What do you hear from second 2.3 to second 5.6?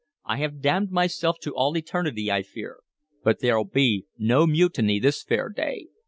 I fear, but there'll be no mutiny this fair